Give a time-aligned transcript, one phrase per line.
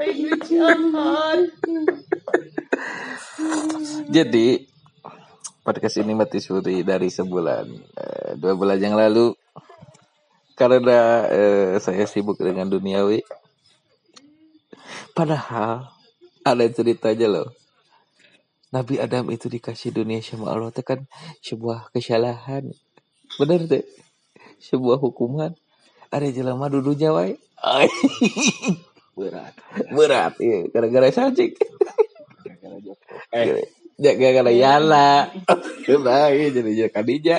[4.16, 4.64] Jadi
[5.60, 7.66] podcast ini mati suri dari sebulan
[8.00, 9.36] eh, dua bulan yang lalu
[10.56, 13.20] karena eh, saya sibuk dengan duniawi.
[15.12, 15.92] Padahal
[16.48, 17.52] ada ceritanya loh.
[18.72, 21.04] Nabi Adam itu dikasih dunia sama Allah itu kan
[21.44, 22.72] sebuah kesalahan.
[23.36, 23.84] Bener deh.
[24.62, 25.52] Sebuah hukuman.
[26.08, 27.36] Ada jelema dulunya wae.
[29.20, 29.54] Berat.
[29.92, 30.58] Berat ya.
[30.72, 31.60] Gara-gara sajik.
[33.30, 33.68] Eh,
[34.00, 35.28] gara-gara yala.
[35.90, 37.38] Nah, iya, jadi jadi kadija.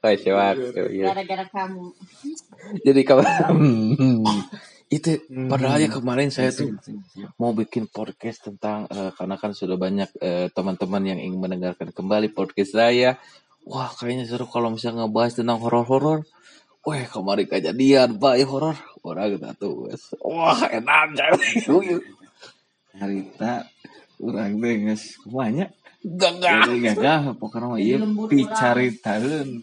[0.00, 0.56] Sewak.
[0.90, 1.12] Iya.
[1.12, 1.92] Gara-gara kamu.
[2.82, 3.26] Jadi kawan
[4.90, 6.74] itu padahal ya kemarin saya tuh
[7.38, 12.34] mau bikin podcast tentang eh, karena kan sudah banyak eh, teman-teman yang ingin mendengarkan kembali
[12.34, 13.14] podcast saya.
[13.70, 16.26] Wah kayaknya seru kalau misalnya ngebahas tentang horor-horor.
[16.80, 18.76] Wah kemarin kejadian pak ya horor.
[19.04, 20.16] Orang kita tuh wes.
[20.24, 21.40] Wah enak jangan.
[22.96, 23.68] Harita
[24.20, 25.20] urang teh geus.
[26.00, 26.72] Gak gak.
[26.72, 29.60] Jadi gagah pokoknya mah ieu Lembut picaritaeun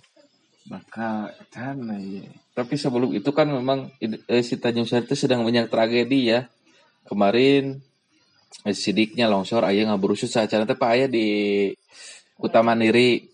[0.69, 2.30] bakal can ieu.
[2.53, 6.45] Tapi sebelum itu kan memang eh, si Tanjung Sari itu sedang banyak tragedi ya.
[7.09, 7.81] Kemarin
[8.61, 11.28] eh, sidiknya longsor ayah ngaburusut saat acara teh Pak ayah di
[12.38, 13.25] Utama Niri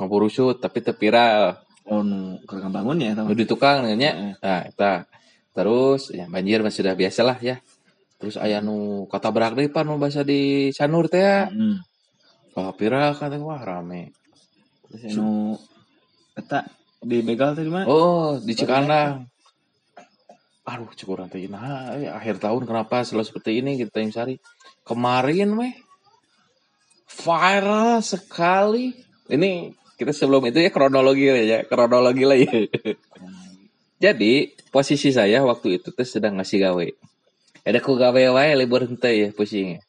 [0.00, 3.38] ngaburusut tapi tepiral Oh nu keur bangun ya nu tahu.
[3.38, 4.34] di tukang nya.
[4.42, 5.06] Nah, eta.
[5.54, 7.56] Terus ya banjir masih sudah biasa lah ya.
[8.18, 11.46] Terus ayah nu kata berak deui pan nu bahasa di Sanur teh ya.
[11.46, 11.78] Hmm.
[12.58, 14.10] Wah, viral kan teh wah rame.
[14.90, 15.54] Terus anu
[16.34, 16.66] eta
[17.00, 17.86] di begal tadi mah.
[17.86, 19.30] Oh, di Cikandang.
[20.66, 24.34] Aduh, cukuran teh nah, eh, akhir tahun kenapa selalu seperti ini kita yang sari.
[24.82, 25.74] Kemarin weh
[27.06, 28.90] viral sekali.
[29.26, 32.52] Ini kita sebelum itu ya kronologi lah ya, kronologi lah ya.
[33.96, 36.86] Jadi, posisi saya waktu itu tuh sedang ngasih gawe.
[37.66, 39.82] Ada ku gawe wae libur henteu ya pusingnya.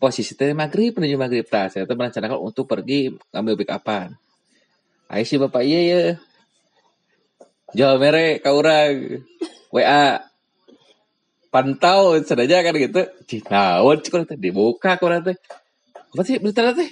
[0.00, 1.68] Posisi teh maghrib menuju maghrib tah.
[1.68, 4.16] Saya tuh merencanakan untuk pergi ngambil pick upan.
[5.12, 6.00] Ayo si bapak iya ya.
[7.76, 9.20] Jual mere ka urang.
[9.74, 10.24] WA.
[11.52, 13.02] Pantau saja kan gitu.
[13.28, 15.36] Cih, naon cik urang teh dibuka ka urang teh.
[16.16, 16.88] Apa sih berita teh?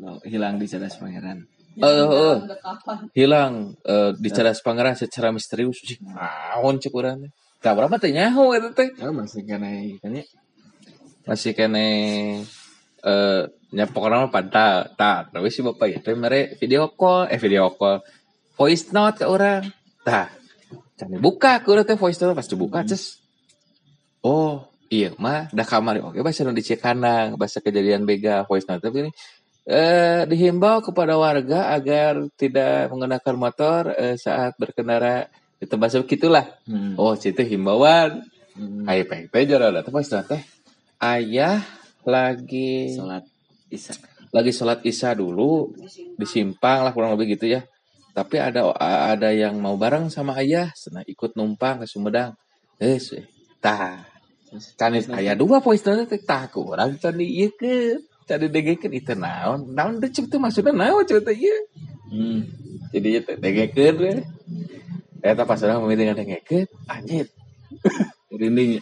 [0.00, 1.44] Oh, hilang di cadas pangeran.
[1.78, 3.08] Kapan?
[3.14, 5.78] hilang eh, di Cadas Pangeran secara misterius.
[5.80, 7.30] Cih, naon cik urang.
[7.62, 8.90] Tah berapa teh nyaho eta teh.
[9.04, 9.70] Oh, masih kena
[10.02, 10.24] kan ya.
[11.28, 11.88] Masih kene
[13.00, 14.88] eh nya pokoknya mah pantau.
[14.98, 18.02] Tah, tapi si bapak ya teh mere video call, eh video call.
[18.58, 19.62] Voice note ke orang.
[20.02, 20.28] Tah.
[20.98, 23.20] Can dibuka ke urang teh voice note pas dibuka ces.
[24.20, 28.84] Oh, iya mah dah kamari oke bahasa nu di Cikandang, bahasa kejadian bega voice note
[28.84, 29.12] tapi ini
[29.70, 35.30] eh dihimbau kepada warga agar tidak menggunakan motor eh, saat berkendara
[35.62, 36.58] di tempat begitulah.
[36.66, 36.98] Hmm.
[36.98, 38.26] Oh, situ himbauan.
[38.58, 38.82] Hmm.
[38.90, 40.42] Ayo peng teh jara teh voice note teh.
[40.98, 41.62] Ayah
[42.02, 43.24] lagi Salat
[43.70, 43.94] Isya.
[44.34, 45.70] lagi sholat isya dulu
[46.18, 47.62] di simpang lah kurang lebih gitu ya
[48.10, 52.34] tapi ada ada yang mau bareng sama ayah senang ikut numpang ke Sumedang
[52.82, 52.98] eh
[53.62, 54.02] tah
[54.74, 57.46] kan ayah dua note teh tah kurang can di
[58.30, 61.58] can didegekeun itu naon naon teh cek teh maksudna naon teh ieu
[62.10, 62.42] Hmm.
[62.94, 64.12] jadi degekeun we
[65.22, 67.26] eta pas urang memilih degekeun anjir
[68.40, 68.78] Rinding.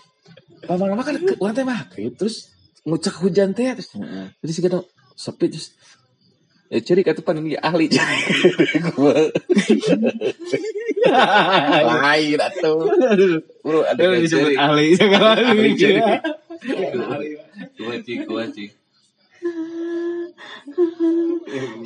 [0.69, 2.53] lama-lama kan ke teh maghrib terus
[2.85, 3.93] ngucak hujan teh terus.
[4.41, 5.73] Jadi sih kadang sepi terus
[6.69, 7.89] ya ciri kata paling ahli
[8.93, 9.17] gua
[12.05, 12.77] lain atuh
[13.65, 15.79] bro ada Ada disebut ahli Ahli ini.
[15.81, 16.01] ciri.
[17.79, 18.71] gua cik gua cik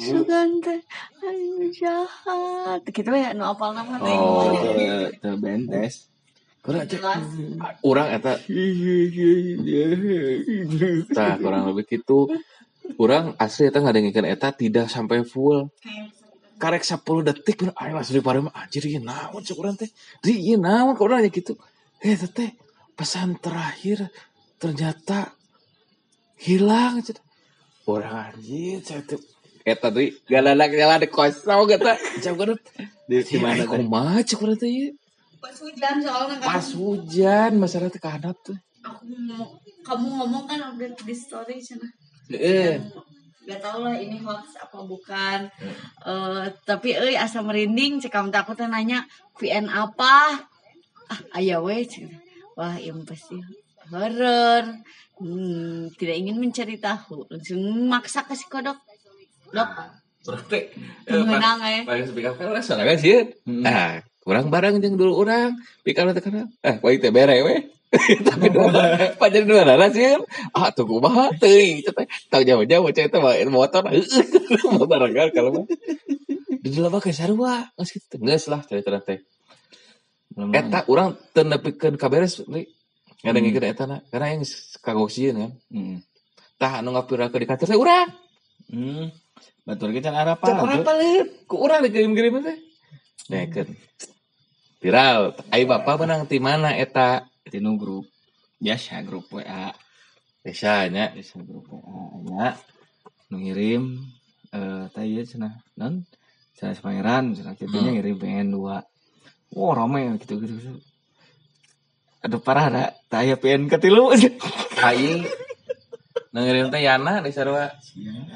[0.01, 0.81] Sugan teh.
[1.23, 2.81] Aduh jahat.
[2.89, 4.17] Kita mah nu apal nama teh.
[4.17, 4.57] Oh.
[5.21, 6.13] Teu bentes.
[6.63, 7.03] kurang cek
[7.83, 8.39] kurang eta
[11.11, 12.31] tah kurang lebih gitu
[12.95, 15.75] kurang asli eta ngadengikeun eta tidak sampai full
[16.63, 19.91] karek 10 detik bener ayo langsung di parema anjir ieu naon cek urang teh
[20.23, 21.59] di ieu naon ka urang gitu
[21.99, 22.51] eh teh teh
[22.95, 24.07] pesan terakhir
[24.63, 25.35] ternyata
[26.39, 27.19] hilang cek
[27.87, 29.21] orang anjir cek teh
[29.63, 32.61] eta deui galana galana kosong eta cek urang
[33.09, 34.91] Di di mana kumaha cek urang teh ieu
[35.43, 36.47] Pas hujan soalnya kan.
[36.55, 39.51] pas hujan masalah teh kahandap tuh Aku ngomong,
[39.87, 41.87] kamu ngomong kan update di story sana.
[42.35, 42.83] eh
[43.43, 45.51] Gak tau lah ini hoax apa bukan.
[46.03, 49.03] Eh, tapi euy asa merinding cek kamu takut nanya
[49.39, 50.47] VN apa?
[51.07, 51.83] Ah, aya we.
[51.83, 52.23] cenah.
[52.55, 53.39] Wah, yang pasti
[53.93, 54.65] horor.
[55.21, 57.29] Hmm, tidak ingin mencari tahu.
[57.29, 58.81] Langsung maksa kasih kodok.
[59.53, 59.69] Dok,
[60.23, 60.61] berarti
[61.11, 61.83] mengenang eh.
[61.83, 66.47] paling speak kan rasa kan sih nah kurang barang jeung dulu orang pikir teh kana
[66.63, 67.57] eh baik teh bere we
[67.93, 68.49] tapi
[69.29, 70.25] jadi dua nana sih kan.
[70.57, 72.09] Ah tuh kumaha teuing cenah.
[72.33, 73.85] Tang jauh-jauh cai teh bawa motor.
[74.73, 75.65] Mau barengan kalau mah.
[76.65, 79.21] Di dalam ke sarua geus kitu geus lah cerita teh.
[80.57, 82.41] Eta urang teu nepikeun kaberes
[83.23, 83.27] li.
[83.31, 84.43] Ngadengikeun eta na karena yang
[84.83, 85.53] kagok sieun kan.
[85.71, 85.97] Hmm.
[86.59, 88.11] Tah anu ngapirakeun di kantor teh urang.
[88.67, 89.07] Hmm.
[89.63, 90.83] Batur kita arah Cek apa?
[90.83, 92.59] paling ku urang dikirim-kirim teh.
[93.31, 93.79] Nekeun.
[94.83, 95.39] Viral.
[95.55, 97.31] Ayo bapak menang di mana eta?
[97.47, 98.11] Tinu grup
[98.59, 99.71] biasa grup WA.
[100.43, 101.15] Biasanya.
[101.15, 102.59] Biasa grup WA
[103.33, 104.05] nya ngirim
[104.53, 106.05] eh tadi ya cenah non
[106.53, 108.85] cenah pangeran cenah kitu nya ngirim pengen dua.
[109.57, 110.55] Wah rame gitu gitu.
[110.61, 110.92] gitu.
[112.23, 114.15] Aduh parah ada taya pengen ketilu.
[114.87, 115.27] Aing
[116.33, 117.69] ngirim teh Yana di sarua.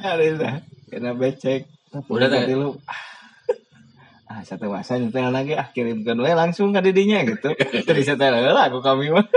[0.02, 0.54] Ada dah.
[0.90, 1.70] Kena becek.
[2.10, 2.76] Udah, ketilu.
[4.26, 7.54] Ah, satu masa nyetel lagi ah kirimkan we langsung ke didinya gitu.
[7.56, 9.26] Jadi setel lah aku kami mah.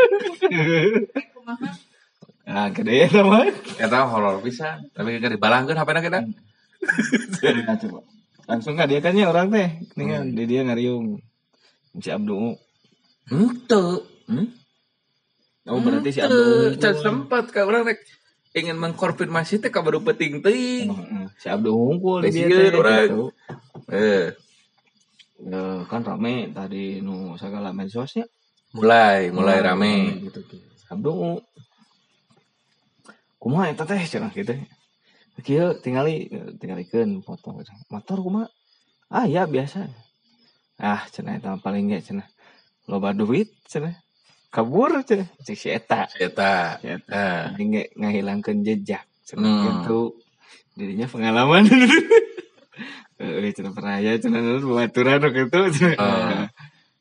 [2.49, 3.45] Ah, gede sama.
[3.77, 4.89] Eta horor pisan.
[4.97, 6.19] Tapi keur dibalangkeun HP-na kita.
[6.25, 8.01] Nah, coba.
[8.49, 9.69] Langsung kan dia kan ya orang teh.
[9.93, 11.21] Ini kan di dia ngariung.
[12.01, 12.57] Si Abdu.
[13.29, 14.01] Henteu.
[14.29, 14.47] Hmm?
[15.65, 16.37] Oh berarti si Henteu.
[16.69, 16.77] Abdu.
[16.77, 17.99] Can sempat ka urang rek
[18.53, 20.89] ingin mengkonfirmasi teh ka baru penting teuing.
[20.89, 21.25] Heeh.
[21.35, 23.09] Si Abdu ngumpul di dia orang.
[23.09, 23.23] gitu.
[23.89, 24.33] Eh,
[25.39, 28.27] Ya, kan rame tadi nu segala medsosnya.
[28.75, 30.19] mulai mulai rame.
[30.19, 30.59] gitu gitu.
[30.91, 31.39] Abdu.
[33.39, 34.51] Kumaha eta teh cenah gitu.
[35.39, 36.27] Kieu tingali
[36.59, 37.55] tingalikeun foto
[37.87, 38.47] motor kumaha?
[39.07, 39.87] Ah ya biasa.
[40.75, 42.27] Ah cenah eta paling ge cenah.
[42.91, 43.95] Loba duit cenah.
[44.49, 45.29] Kabur cenah.
[45.45, 46.09] Cek si eta.
[46.17, 46.81] Eta.
[46.81, 47.53] Si eta.
[47.53, 49.63] Nah, ge ngahilangkeun jejak cenah Hmm.
[49.85, 50.01] gitu.
[50.73, 51.63] Dirinya pengalaman.
[53.19, 56.47] Eh cenah pernah ya cenah nu babaturan waktu itu cenah.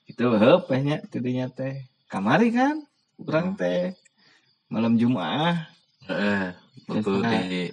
[0.04, 1.86] Itu heup nya tidinya teh.
[2.10, 2.82] Kamari kan
[3.22, 3.94] urang teh
[4.66, 5.70] malam Jumat
[6.10, 6.58] heeh.
[6.90, 7.38] Betul Nah.
[7.46, 7.70] di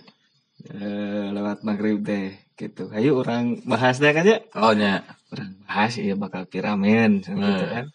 [0.70, 2.94] eh, lewat maghrib teh gitu.
[2.94, 4.38] Ayo orang bahas deh kan ya.
[4.54, 5.02] Oh nya.
[5.34, 7.66] Orang bahas iya bakal piramen gitu Hmm.
[7.74, 7.86] kan.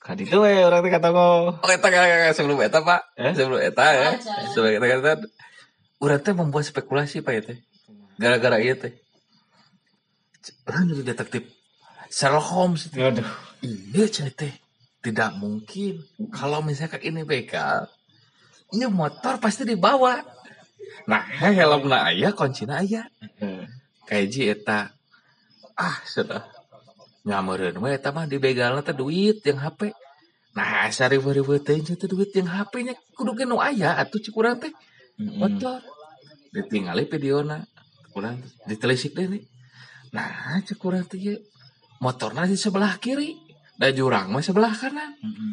[0.00, 1.60] Kadi itu we orang teh kata ngo.
[1.60, 1.92] Oh, eta
[2.32, 3.20] sebelum eta, Pak.
[3.20, 3.36] Eh?
[3.36, 4.08] Sebelum eta ya.
[4.56, 5.20] Sebelum eta kan
[6.00, 7.58] urang teh membuat spekulasi Pak ya teh.
[8.16, 8.96] Gara-gara ieu teh.
[10.64, 11.44] Urang jadi detektif
[12.08, 12.88] Sherlock Holmes.
[12.96, 13.28] Aduh.
[13.60, 14.56] Iya cenah teh.
[15.00, 17.88] Tidak mungkin kalau misalkan ini begal,
[18.72, 20.20] ini motor pasti dibawa.
[21.08, 23.08] Nah, helmna aya, kuncina aya.
[24.04, 24.92] Kayak ji eta.
[25.72, 26.44] Ah, sudah.
[27.24, 29.92] nyamermah dibegal duit yang HP
[30.50, 33.32] nah duit yang HPnya kudu
[33.62, 34.72] aya atau kurang teh.
[35.20, 35.78] Motor
[36.50, 37.62] ditingali videona
[38.10, 39.42] kurang ditelisik deh nih.
[40.10, 41.38] Nah kurang teh
[42.02, 43.36] motor nanti sebelah kiri
[43.78, 45.14] dan jurang mah sebelah kanan.
[45.22, 45.52] Mm -hmm.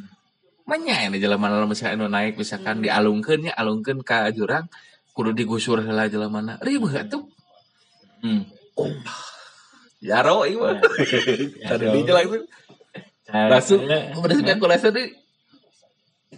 [0.67, 2.85] Manya ini jalan mana misalkan no naik misalkan mm -hmm.
[2.89, 4.65] dialungkannya alungkan ke jurang
[5.17, 7.25] kudu digusur lah jalan mana ribet tuh
[8.21, 8.41] mm.
[8.77, 9.36] oh.
[10.01, 10.77] Jaro ieu mah.
[11.65, 12.39] Ada di jalan itu.
[13.27, 15.03] Langsung udah spekulasi tadi.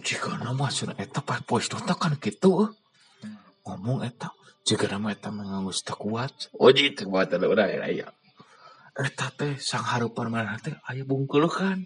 [0.00, 2.64] Jika nama sudah eta pas pois nonton kan gitu.
[2.64, 2.70] eh.
[3.68, 4.32] Ngomong eta.
[4.64, 6.48] Jika nama eta mengangus tak kuat.
[6.56, 7.84] Oh gitu buat ada udah ya.
[7.92, 8.08] ya.
[8.96, 11.84] Eta teh sang harupan mana teh aya bungkul kan.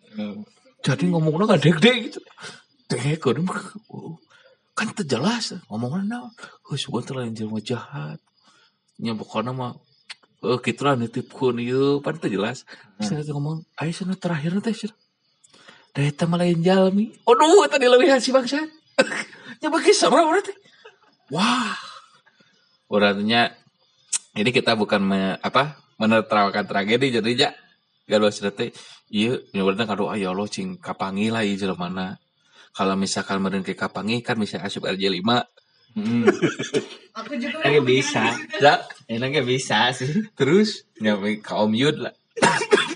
[0.85, 2.21] Jadi ngomongnya gak deg gitu.
[2.87, 3.41] Deg kan
[4.75, 6.33] kan teu jelas ngomongnya naon.
[6.71, 8.23] Geus gua teh lain jelema jahat.
[9.03, 9.75] Nya pokona mah
[10.45, 12.69] eh kitu lah nitipkeun ieu pan teu jelas.
[13.01, 14.97] Saya ngomong, "Ayo sana terakhir teh cenah."
[15.95, 17.15] Da eta mah lain jalmi.
[17.25, 18.59] Aduh, eta dileuwihan si bangsa.
[19.63, 20.57] Nya bagi serem urang teh.
[21.31, 21.79] Wah.
[22.91, 23.55] Urangnya
[24.35, 27.51] ini kita bukan me, apa menertawakan tragedi jadi ja
[28.05, 28.75] gaduh teh
[29.09, 32.07] iya nyobain kado ayo Allah cing kapangi lah jelema mana
[32.75, 35.54] kalau misalkan meureun ke kapangi kan bisa asup RJ 5
[35.95, 36.27] Hmm.
[37.15, 38.23] Aku juga Enaknya bisa.
[38.59, 40.27] ya Enaknya bisa sih.
[40.35, 40.83] terus?
[40.99, 42.11] Nyampe kaum yud lah.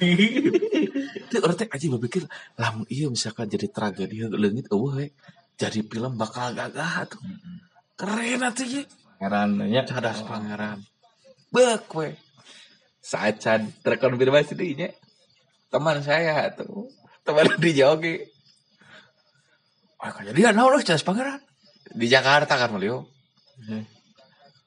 [0.02, 2.26] Itu orang teh aja berpikir
[2.58, 5.06] lamun iya misalkan jadi tragedi leungit eueuh we.
[5.54, 7.22] Jadi film bakal gagah tuh.
[7.94, 8.82] Keren atuh ye
[9.18, 9.82] Heran nya.
[9.86, 10.82] cadas pangeran.
[11.54, 12.14] Bek we.
[12.98, 14.90] Sacan terkonfirmasi deui nya
[15.70, 16.90] teman saya tuh.
[17.22, 18.16] Teman di jogi
[19.98, 21.42] Ah, kejadian naon euy cadas pangeran
[21.92, 23.08] di Jakarta kan Melio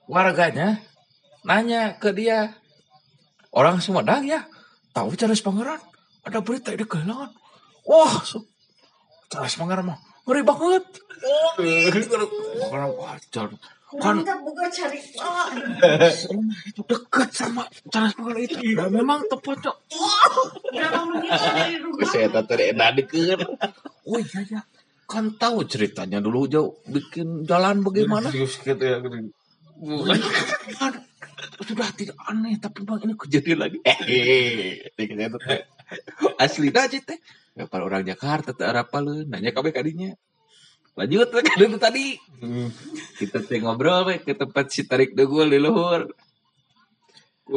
[0.09, 0.81] warganya
[1.45, 2.53] nanya ke dia
[3.53, 4.45] orang Sumedang ya?
[4.91, 5.79] Tahu Charles Pangeran?
[6.27, 7.31] Ada berita di kehilangan.
[7.87, 8.45] Wah so,
[9.31, 10.85] Charles Pangeran mah ngeri banget.
[12.69, 13.49] Orang wajar
[13.91, 15.03] kan kita buka cari.
[15.19, 15.51] Oh,
[16.63, 18.55] itu dekat sama Charles Pangeran itu.
[18.75, 19.75] Dan memang tepatnya.
[20.71, 22.07] Dari rumah.
[22.07, 23.39] Saya tadi enak dikeun
[24.07, 24.61] oh iya ya
[25.11, 28.31] kan tahu ceritanya dulu jauh bikin jalan bagaimana?
[28.31, 29.03] Gitu ya.
[30.79, 31.03] Kan
[31.61, 33.77] sudah tidak aneh tapi bang ini kejadian lagi?
[33.83, 35.05] Eh eh teh
[36.39, 37.19] asli aja teh.
[37.51, 40.15] Ya para orang Jakarta teh apa lu nanya kabeh kadinya
[40.95, 42.15] lanjut teh itu tadi.
[43.19, 46.07] Kita teh ngobrol ke tempat si tarik dugul di luhur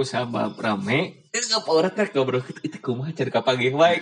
[0.02, 1.30] Sabab rame.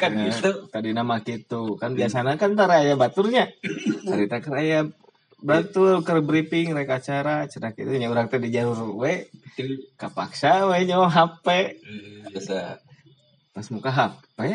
[0.00, 1.76] kan Nah, gitu Tadi nama gitu.
[1.76, 3.52] Kan biasanya kan tar aya baturnya.
[4.08, 4.88] Cerita kan aya
[5.42, 9.26] batur ke briefing rek acara cenah kitu nya urang teh di jalur we
[9.98, 11.76] kapaksa we nyawa HP.
[12.32, 12.78] biasa
[13.52, 14.38] Pas muka HP.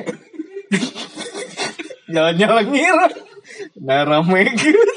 [2.14, 3.08] Jalan-jalan ngira.
[3.84, 4.96] Nah rame gitu.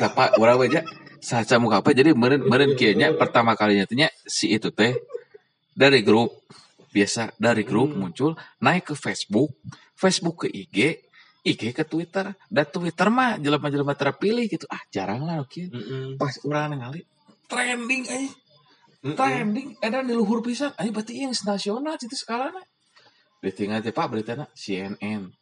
[0.00, 0.80] apa orang aja
[1.20, 1.92] saca muka apa?
[1.94, 4.96] Jadi meren meren kianya pertama kalinya tanya si itu teh.
[5.70, 6.34] Dari grup
[6.90, 9.54] biasa dari grup muncul naik ke Facebook.
[9.94, 11.00] Facebook ke IG
[11.46, 12.32] IG ke Twitter.
[12.48, 14.66] Dan Twitter mah jelema-jelema terpilih gitu.
[14.66, 15.70] Ah jarang lah oke.
[16.16, 17.00] Pas orang ngali
[17.50, 18.30] trending aja
[19.00, 20.76] trending edan di luhur pisan.
[20.76, 22.54] Ayo berarti yang nasional itu sekarang
[23.40, 25.32] ditinggal teh pak beritanya CNN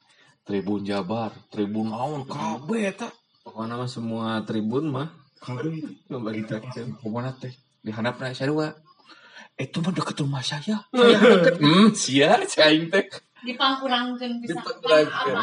[0.47, 3.11] Tribun Jabar Tribun Naon kabeh eta.
[3.43, 5.09] Pokoknya mah semua tribun mah
[5.41, 6.87] traction.
[6.99, 7.55] Ke mana teh?
[7.83, 8.75] Di handapna sarua.
[9.59, 10.79] Itu mah deket rumah saya.
[10.95, 11.55] Saya deket.
[11.59, 13.07] Hmm, sia, cai teh.
[13.39, 15.39] dipangkurangkeun bisa Dipangkurangkeun.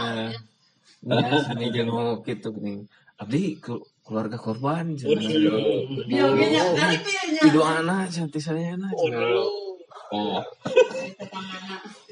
[1.06, 2.84] Nah, ini jangan mau gitu gini.
[3.16, 8.92] Abdi ke- keluarga korban biogenya dari pieunya Video anak cantik saya anak.
[10.12, 10.44] Oh.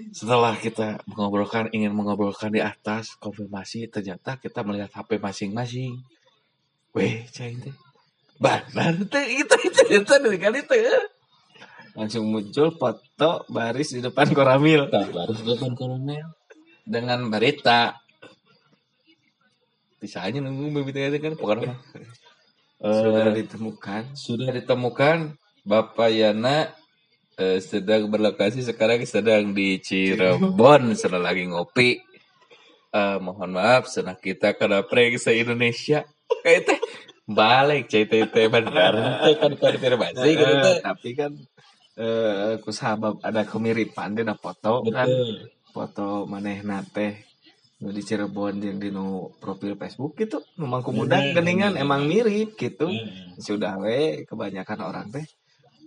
[0.09, 6.01] Setelah kita mengobrolkan ingin mengobrolkan di atas konfirmasi ternyata kita melihat HP masing-masing.
[6.93, 7.73] Weh, cai teh.
[8.37, 10.81] Benar teh itu itu itu dari kali teh.
[11.93, 14.89] Langsung muncul foto baris di depan koramil.
[14.89, 16.25] baru depan kolonel
[16.83, 17.97] dengan berita
[19.97, 21.79] bisa aja nunggu berita kan pokoknya
[22.83, 24.03] Sudah Eh, ditemukan.
[24.11, 26.67] sudah ditemukan Bapak Yana
[27.39, 32.03] eh, sedang berlokasi sekarang sedang di Cirebon sedang lagi ngopi
[32.91, 36.03] Eh, mohon maaf senang kita kena prank se Indonesia
[36.43, 36.79] kayak teh
[37.23, 41.31] balik CTT benar Teh kan konfirmasi gitu Eh, teh tapi kan
[41.93, 45.07] eh ku sabab ada kemiripan di foto kan?
[45.73, 47.15] Foto manehna teh
[47.83, 52.91] nu di Cirebon yang di nu profil Facebook itu memang kumudak geningan emang mirip gitu.
[53.39, 55.25] Sudah we kebanyakan orang teh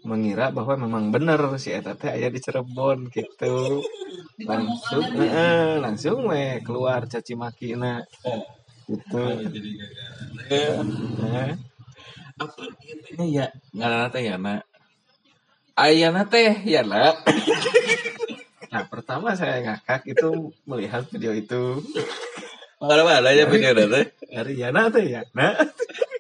[0.07, 3.83] mengira bahwa memang bener si eta teh aya di Cirebon gitu.
[4.45, 8.05] Langsung heeh, langsung we keluar caci maki na
[8.87, 9.23] gitu.
[10.51, 11.51] Heeh.
[12.37, 12.63] apa?
[12.85, 14.63] Intinya ya nggak teh ya nak
[15.75, 16.55] ayana teh.
[16.65, 17.25] Ya nak
[18.73, 21.83] nah pertama saya ngakak itu melihat video itu.
[22.77, 24.07] Mana mana aja video teh.
[24.27, 25.57] Dari Yana teh ya nah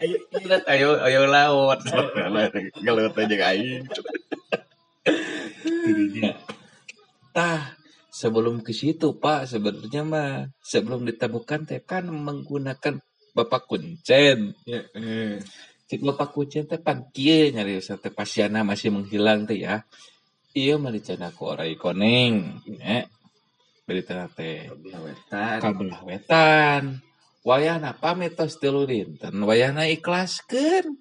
[0.03, 0.19] ayo
[0.67, 1.81] ayo ayo laut.
[1.85, 3.85] Kalau aja aing.
[5.67, 6.33] Dirinya.
[8.17, 12.97] Sebelum ke situ pak sebenarnya mah sebelum ditemukan teh kan menggunakan
[13.37, 15.37] bapak kuncen ya, eh.
[15.87, 19.87] Cik bapak kucing teh pan kieu nyari usah teh pasiana masih menghilang teh ya.
[20.51, 22.59] Iya mah dicana ku orai koneng.
[22.67, 23.07] Ya.
[23.87, 25.63] Berita teh Wetan.
[25.63, 27.07] kabelah wetan.
[27.47, 29.39] Wayana pamit tos tilu dinten.
[29.47, 30.99] Wayana ikhlaskeun.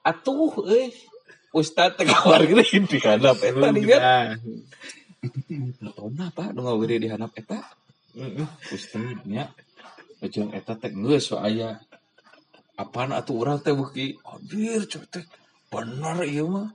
[0.00, 0.88] Atuh euy.
[1.52, 4.40] Ustad teh kawar gede di eta
[5.30, 5.58] Belum dia.
[5.72, 5.90] juga.
[5.96, 7.60] Tona pak nu ngawiri di handap eta.
[8.70, 9.50] Ustad nya.
[10.20, 11.80] Ujung eta teh geus so aya.
[12.74, 14.18] Apaan atuh urang teh beuki?
[14.24, 15.24] Anjir coy teh.
[15.70, 16.68] Bener ieu mah.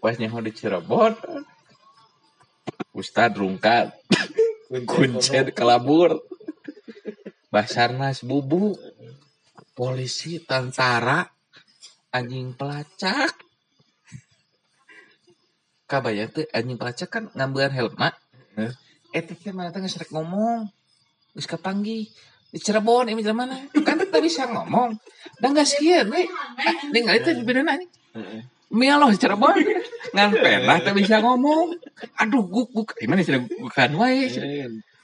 [0.00, 1.12] Pas nyaho di Cirebon.
[2.96, 3.92] Ustad rungkat.
[4.88, 6.20] Kuncen kelabur.
[7.52, 8.78] Basarnas bubu.
[9.76, 11.24] Polisi tentara
[12.12, 13.49] anjing pelacak.
[15.90, 18.14] Kabayang tuh anjing pelacak kan ngambilan helma.
[18.54, 18.70] Heh.
[19.10, 20.70] Eh teh mana teh geus rek ngomong.
[21.34, 22.06] Geus kapanggih.
[22.50, 23.58] Di Cirebon ini di mana?
[23.74, 24.94] Kan kita bisa ngomong.
[25.42, 26.30] Dan gak sieun we.
[26.62, 27.90] Ah, Ningali teh di beneran anjing.
[28.70, 29.58] Mia loh Cirebon.
[30.14, 31.74] Ngan pernah teh bisa ngomong.
[32.22, 32.88] Aduh guk guk.
[32.94, 34.30] Gimana sih gukan wae.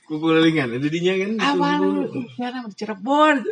[0.07, 1.31] Kukulingan ada dinya kan.
[1.43, 1.83] Awal
[2.39, 3.43] ya di Cirebon.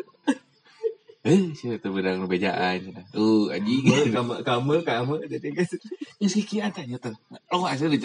[1.25, 3.01] Eh, sih itu bedang nu bejaan.
[3.17, 4.13] Uh, anjing.
[4.13, 5.73] Kamu kamu kamu jadi guys.
[6.21, 7.17] Ya sih tanya tuh.
[7.49, 8.05] Lo asli di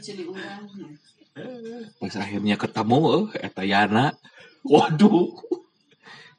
[0.00, 0.40] Cirebon.
[2.00, 4.16] Pas akhirnya ketemu eh eta Yana.
[4.64, 5.36] Waduh.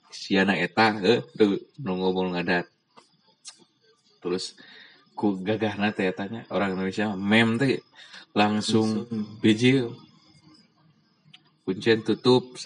[0.10, 2.66] Si Yana eta eh tuh ngomong ngadat.
[4.18, 4.58] Terus
[5.14, 7.86] ku gagahna teh tanya orang Indonesia mem teh
[8.34, 9.06] langsung
[9.46, 9.86] biji
[11.64, 12.58] kuncen tutup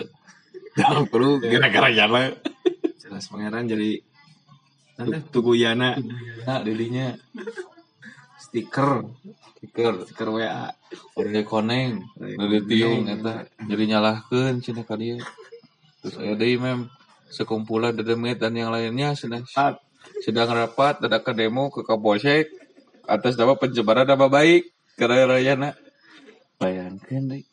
[0.78, 2.34] Jangan perlu gara-gara jana
[3.00, 4.06] jelas pangeran jadi
[5.02, 5.98] nanti tugu yana
[6.46, 7.16] nah dirinya.
[8.38, 9.08] Stiker.
[9.58, 10.06] Stiker.
[10.06, 10.70] Stiker WA
[11.18, 13.50] orangnya koneng dari tiung eta.
[13.66, 15.18] Jadi nyalahkan cina ka dia.
[16.06, 16.92] Terus aya deui mem
[17.30, 19.46] sekumpulan dedemit dan yang lainnya sedang
[20.26, 22.50] sedang rapat ada ke demo ke Kapolsek
[23.06, 25.70] atas nama pencemaran nama baik karena rayana
[26.58, 27.46] bayangkan deh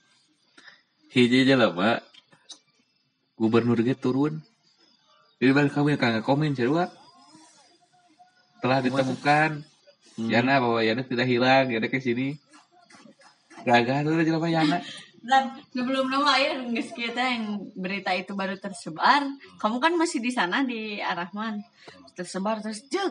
[1.13, 2.01] hiji aja lah pak
[3.37, 4.41] gubernur ge turun.
[5.37, 6.89] Jadi balik kamu yang kagak komen cerita
[8.65, 9.63] telah ditemukan.
[10.17, 12.41] Yana bahwa Yana tidak hilang Yana ke sini.
[13.69, 14.81] Gagal udah jelema Yana.
[15.27, 19.27] Dan sebelum nama ya nggak kita yang berita itu baru tersebar,
[19.59, 21.67] kamu kan masih di sana di Arahman.
[22.15, 23.11] Tersebar terus jek.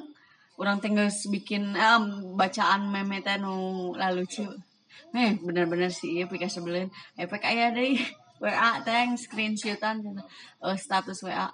[0.55, 2.03] Orang tinggal bikin em,
[2.39, 4.47] bacaan meme teh nu lalu lucu.
[5.11, 6.87] Eh bener-bener sih iya pika sebelin.
[7.19, 7.99] Efek aya deh
[8.45, 10.05] WA teh screenshotan.
[10.61, 11.49] Eh, status WA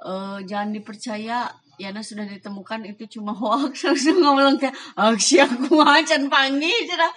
[0.00, 3.80] Eh, jangan dipercaya Yana sudah ditemukan itu cuma hoax.
[3.88, 4.68] Terus ngomong teh
[5.00, 7.12] hoax aku macan panggil cenah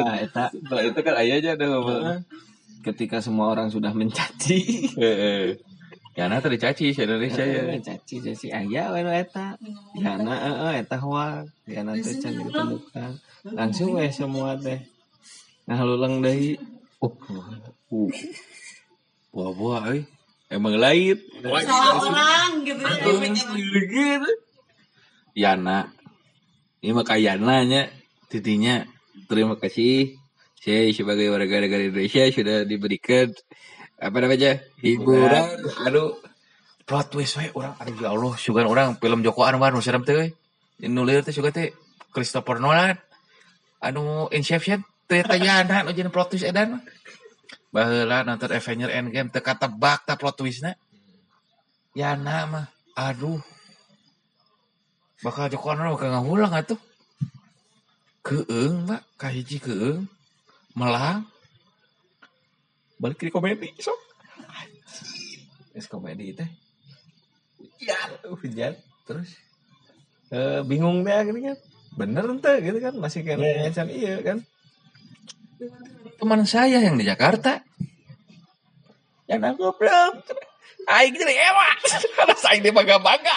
[0.00, 0.44] nah eta.
[0.84, 2.24] Itu kan ayah aja ada ngomong
[2.84, 4.88] ketika semua orang sudah mencaci.
[4.96, 5.60] Heeh.
[6.12, 8.48] Yana tadi caci se Indonesia ya caci caci.
[8.52, 9.56] Aya we nu eta.
[9.96, 13.12] Yana heeh eta hoak yana teh can ditemukan.
[13.48, 14.80] Langsung we semua teh.
[15.68, 16.56] Ngalulang deui.
[17.00, 17.12] Oh
[17.92, 18.10] uh.
[19.32, 20.00] buah-buah euy
[20.48, 22.84] emang lain salah orang gitu
[23.88, 24.32] gitu.
[25.32, 25.88] Yana.
[26.84, 27.88] Ini mah Yananya
[28.28, 28.84] titinya.
[29.28, 30.18] Terima kasih.
[30.60, 33.32] Saya sebagai warga negara Indonesia sudah diberikan
[33.98, 35.62] apa namanya hiburan.
[35.88, 36.20] Aduh,
[36.86, 40.14] plot twist we orang aduh ya Allah sugan orang film Joko Anwar nu serem teh
[40.14, 40.26] we.
[40.86, 41.74] Nulir teh suga teh
[42.14, 42.94] Christopher Nolan.
[43.82, 46.78] Anu Inception teh tayana nu jeung plot twist edan.
[47.72, 47.80] Mah.
[47.80, 50.76] Baheula nonton Avenger Endgame teka tebak ta plot twistna.
[51.96, 53.40] Yana mah aduh.
[55.24, 56.80] Bakal Joko Anwar bakal ngahulang atuh.
[58.22, 59.02] Keeng mbak.
[59.16, 60.04] Kahiji keeng
[60.76, 61.24] melang.
[63.00, 63.98] Balik ke komedi sok.
[65.72, 66.48] Geus komedi teh.
[67.82, 68.76] Ya hujan
[69.08, 69.34] terus.
[70.28, 71.58] Eh, bingung deh gini kan.
[71.96, 72.94] Bener ente gitu kan.
[73.00, 73.88] Masih kayak yeah.
[73.88, 74.38] iya kan
[76.18, 77.62] teman saya yang di Jakarta.
[79.26, 80.12] Yang aku belum.
[80.82, 81.78] Aing jadi ewa
[82.18, 83.30] karena saya ini bangga bangga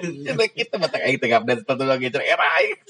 [0.00, 2.80] jadi kita mata aing tengah dan satu lagi jadi era aing.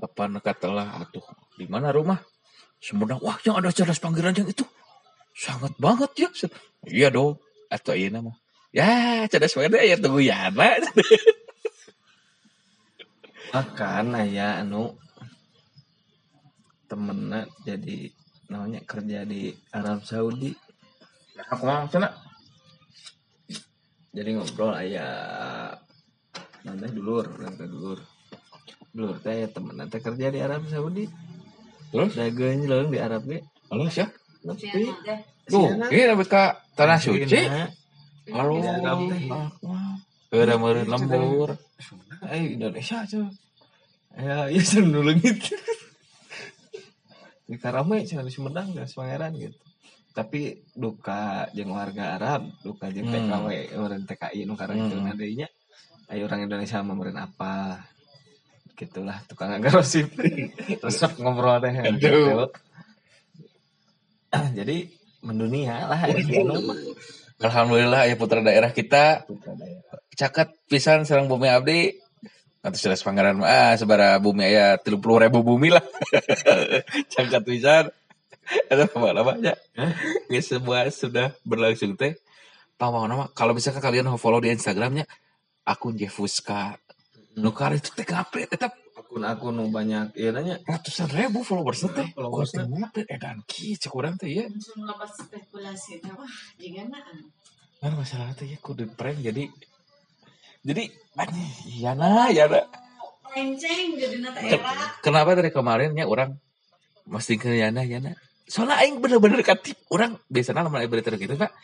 [0.00, 1.20] Apa katalah atuh
[1.60, 2.24] di mana rumah?
[2.80, 4.64] Sumedang wah yang ada cerdas panggilan yang itu.
[5.36, 6.28] Sangat banget ya.
[6.88, 7.36] Iya dong.
[7.68, 8.32] Atau iya nama.
[8.72, 10.48] Ya cerdas banget ya tunggu ya
[13.50, 14.94] makan aya anu
[16.90, 18.10] temennya jadi
[18.50, 20.50] namanya kerja di Arab Saudi
[21.38, 22.10] aku mau sana
[24.10, 25.06] jadi ngobrol aya
[26.66, 28.02] nanti dulur nanti dulur
[28.90, 31.06] dulur teh temen teh kerja di Arab Saudi
[31.94, 33.38] terus dagang jeleng di Arab ge
[33.70, 34.88] halo sih Nepi.
[35.44, 37.44] Tuh, ini dapat ke tanah suci.
[38.32, 38.56] Halo.
[40.30, 41.58] Udah meureun lembur.
[42.30, 43.28] Eh Indonesia tuh.
[44.16, 45.54] Ya, ya sen dulu gitu.
[47.50, 49.58] Di Karame cina di Sumedang dan Pangeran gitu.
[50.14, 53.26] Tapi duka jeung warga Arab, duka jeung Hmm.
[53.26, 55.10] TKW, orang TKI nu itu Hmm.
[55.10, 55.48] adanya.
[56.10, 57.82] Ayo orang Indonesia memberi apa?
[58.78, 60.10] Gitulah tukang agresif.
[60.86, 61.74] Resep ngobrol teh.
[61.98, 62.46] Gitu.
[64.30, 64.76] Jadi
[65.26, 66.00] mendunia lah.
[67.40, 69.98] Alhamdulillah ya putra daerah kita Putra daerah.
[70.14, 71.94] caket pisan serang bumi abdi.
[72.60, 75.84] Nanti sudah pangeran mah ah, sebara bumi aya 30 ribu bumi lah.
[77.12, 77.84] caket pisan.
[78.68, 79.54] Ada apa namanya?
[80.28, 82.20] Ya semua sudah berlangsung teh.
[82.76, 85.08] Pamang nama kalau misalkan kalian follow di Instagramnya
[85.64, 86.76] akun Jefuska.
[87.40, 92.12] Nukar itu teh update tetap Akun-akun nu banyak ya nanya ratusan ribu followers teh.
[92.12, 94.44] Followers teh update edan ki cek urang teh ya.
[94.44, 96.28] langsung lepas spekulasi teh wah
[96.60, 97.00] jika na
[97.80, 99.48] Kan masalah teh ya kudu prank jadi
[100.60, 102.64] jadi anjing iya nah ya nah.
[103.30, 106.34] lenceng jadi nata Ken- era Kenapa dari kemarin ya orang
[107.06, 108.14] mesti ke Yana Yana.
[108.44, 111.54] Soalnya aing bener-bener katip orang biasanya lama berita gitu pak.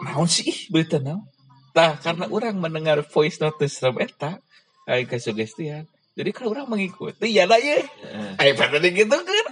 [0.00, 1.28] Naon sih ih, berita naon?
[1.76, 4.40] Tah karena orang mendengar voice note serem eta
[4.88, 5.84] aing kesugestian.
[6.16, 7.82] Jadi kalau orang mengikuti Yana ya.
[7.82, 9.46] eh, Aing pada gitu kan.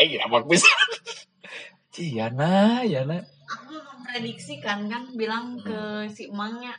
[0.00, 0.70] Aing apa bisa.
[2.00, 3.22] Yana Yana.
[3.44, 6.74] aku memprediksikan kan bilang ke si emangnya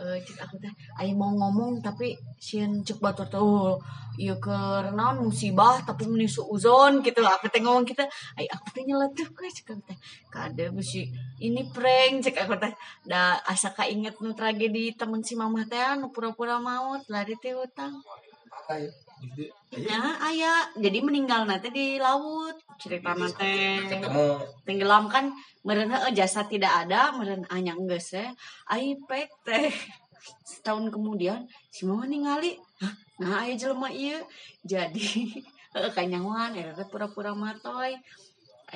[0.00, 3.28] cek aku teh ayo mau ngomong tapi sieun cek batur
[4.20, 7.20] ieu keur naon musibah tapi menisu uzon gitu.
[7.24, 8.04] Aku teh ngomong kita
[8.36, 9.98] ayo aku teh nyeletuk guys cek aku teh.
[10.32, 11.08] Kada bisi
[11.40, 12.72] ini prank cek aku teh.
[13.04, 17.94] Da asa kainget nu tragedi temen si mamah teh nu pura-pura maut lari teh utang
[19.70, 20.66] Ya, ayah.
[20.74, 22.58] Jadi meninggal nanti di laut.
[22.74, 23.86] Cerita nanti.
[23.86, 24.42] Ketemu.
[24.66, 25.30] Tenggelam kan.
[25.62, 27.14] Meren heueuh, jasa tidak ada.
[27.14, 28.34] Meren hanya geus ya
[28.66, 29.30] ai pek.
[29.46, 29.70] Teh.
[30.42, 32.58] Setahun kemudian si mama ningali
[33.22, 34.20] nah aya jelema ieu.
[34.66, 35.38] Jadi
[35.96, 37.94] kanyawan eta teh pura-pura matoy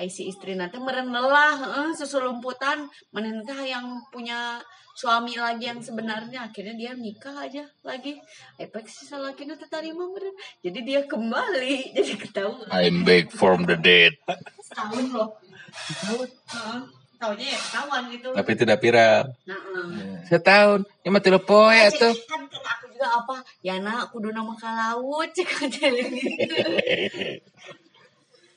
[0.05, 4.59] si istri nanti meren lelah heeh sesulumputan manehna teh yang punya
[4.95, 6.47] suami lagi yang sebenarnya.
[6.47, 8.15] Akhirnya dia nikah aja lagi.
[8.55, 12.67] Epek si salakina teh tarima meren jadi dia kembali jadi ketahuan.
[12.69, 14.15] I'm back from the dead.
[14.61, 15.29] setahun loh.
[15.71, 16.27] Setahun.
[16.27, 16.79] Heeh.
[17.15, 18.29] Taunya ya ketahuan gitu.
[18.35, 19.31] Tapi tidak viral.
[19.47, 20.19] nah eh.
[20.27, 20.83] Setahun.
[20.99, 23.35] Ini mah tilu poe Kan cek- kan kan aku juga apa?
[23.63, 25.87] Ya nak kudu nama ka laut cek aja.
[25.95, 26.11] gitu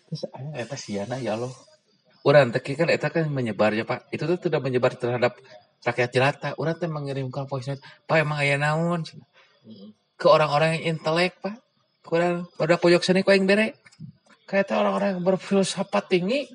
[0.09, 1.53] Terus aya eta siana ya Allah.
[2.25, 4.09] Urang teh kan eta kan menyebarnya Pak.
[4.09, 5.37] Itu tuh tidak menyebar terhadap
[5.85, 6.49] rakyat jelata.
[6.57, 7.85] Urang teh mengirimkan voice note.
[8.09, 9.05] Pak emang aya naon?
[10.17, 11.61] Ke orang-orang yang intelek Pak.
[12.01, 13.77] Kurang pada pojok sini kau yang bere.
[14.49, 16.49] Kayak orang-orang yang berfilsafat tinggi.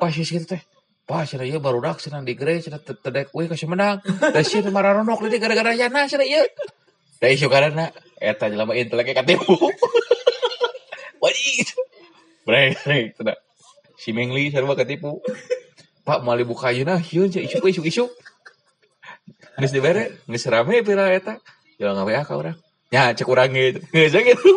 [0.00, 0.62] Pas sih gitu teh.
[1.04, 4.00] Pak cenah ieu barudak cenah di gere cenah teu- tedek we kasih menang.
[4.32, 6.48] Da sieun mararondok di gara-gara yana cenah ieu.
[7.20, 9.52] Da isu karena eta jelema inteleknya katipu.
[11.22, 11.73] Wajib.
[12.44, 13.40] Breng, breng, tidak.
[13.96, 15.24] Si Mengli sarua ketipu.
[16.04, 18.10] Pak mau dibuka ayeuna hieun cek isuk isuk isuk.
[19.56, 21.40] Geus dibere, geus rame pira eta.
[21.80, 22.58] Jual ngawe ka urang.
[22.92, 23.80] Ya cek urang gitu.
[23.88, 24.50] Geus gitu.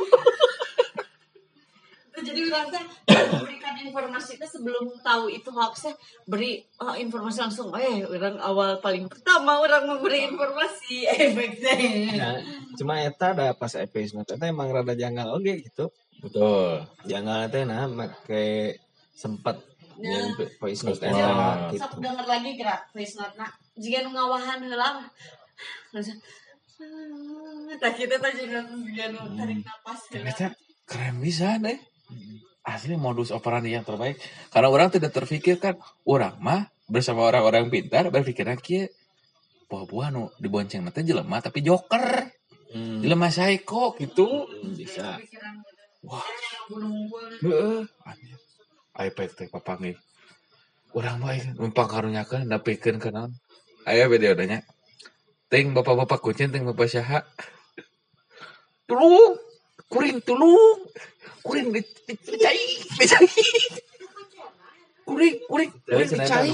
[2.28, 5.96] jadi orang teh memberikan informasi itu sebelum tahu itu hoaxnya
[6.28, 11.76] beri oh, informasi langsung eh orang awal paling pertama orang memberi informasi efeknya
[12.18, 12.38] Nah,
[12.76, 15.94] cuma eta ada pas episode eta emang rada janggal oge gitu.
[16.22, 16.86] Betul.
[17.06, 18.78] Janggal teh nah make
[19.14, 19.58] sempat
[19.98, 20.14] Nah.
[20.14, 20.30] yang
[20.62, 21.10] voice note Wah.
[21.10, 21.82] eta gitu.
[21.82, 25.02] sok denger lagi gerak voice note nak jika nu ngawahan heula
[27.82, 28.62] tak kita tadi jika
[29.10, 30.54] nu tarik napas Ternyata
[30.86, 31.82] keren bisa deh.
[32.62, 34.22] Asli modus operandi yang terbaik.
[34.54, 35.82] Karena orang tidak terfikirkan.
[36.06, 38.92] Orang mah bersama orang-orang pintar berpikirnya kia.
[39.66, 42.28] Buah-buah nu dibonceng nanti jelema tapi joker.
[42.70, 44.46] Hmm, Jelema psycho gitu.
[44.78, 45.18] bisa.
[46.08, 46.24] Wah.
[47.44, 47.84] Heeh.
[48.08, 48.40] Anjir.
[48.98, 50.00] iPad teh papanggih.
[50.96, 53.36] Urang baik numpang karunyakeun nepikeun ka naon.
[53.84, 54.64] Aya video nya.
[55.52, 57.20] Ting bapak-bapak kucing ting bapak syaha.
[58.88, 59.36] Tulung,
[59.92, 60.80] kuring tulung.
[61.44, 62.60] Kuring di di- dicai,
[63.00, 63.28] dicai.
[65.08, 66.52] Kuring, kuring, kuring dicai.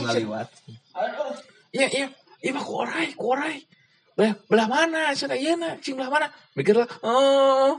[1.73, 2.07] Iya, iya.
[2.43, 3.57] Iya mah kuorai, kuorai.
[4.13, 5.01] Belah, belah mana?
[5.17, 6.27] Sana iya na, cing belah mana?
[6.53, 7.71] Mikir lah, eh,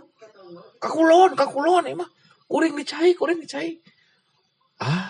[0.85, 2.11] kakulon, kakulon, emang.
[2.44, 3.81] Kuring dicai, kuring dicai.
[4.85, 5.09] Ah.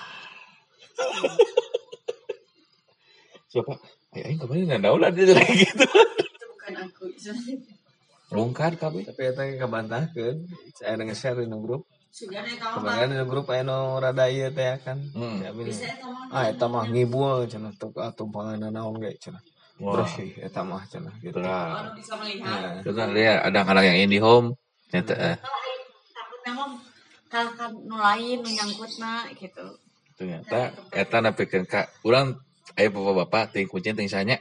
[3.54, 3.74] Siapa?
[4.14, 5.87] Ay, aing kemarin nggak tahu lah dia kayak gitu.
[5.87, 7.04] itu bukan aku
[8.34, 9.06] Lungkar kami.
[9.06, 10.37] Tapi eta ge kabantahkeun.
[10.74, 11.87] Saya ada nge-share di grup.
[12.14, 14.98] sudah nih tahu Kemarin di grup aya nu rada ieu teh kan.
[15.14, 15.42] Hmm.
[15.42, 15.66] Jamin.
[15.66, 19.42] bisa ya teman Ah eta mah ngibul cenah tuh tumpangan naon ge cenah.
[20.14, 21.42] Sih eta mah cenah gitu.
[21.42, 21.94] Betul.
[21.98, 24.54] bisa melihat Nah, kan dia ada anak yang indie home.
[24.94, 25.37] Nyata, eh,
[26.44, 26.80] memang
[27.33, 29.66] kalahkan nu lain nu nyangkutna gitu.
[30.14, 32.38] Ternyata eta nepikeun ka urang
[32.78, 34.38] aya bapak-bapak ting kuncen ting sanya.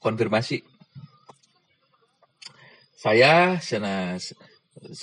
[0.00, 0.64] Konfirmasi.
[2.96, 4.16] Saya sana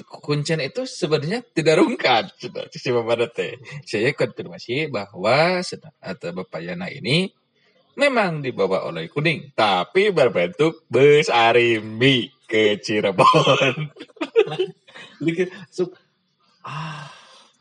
[0.09, 2.33] kuncen itu sebenarnya tidak rungkat
[2.73, 3.61] si bapak teh.
[3.85, 5.61] Saya konfirmasi bahwa
[6.01, 7.29] atau bapak Yana ini
[7.95, 13.91] memang dibawa oleh kuning tapi berbentuk bus arimbi ke Cirebon
[15.21, 15.93] Jadi suk
[16.65, 17.05] ah